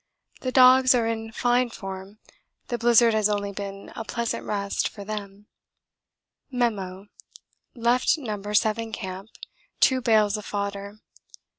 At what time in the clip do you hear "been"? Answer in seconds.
3.51-3.93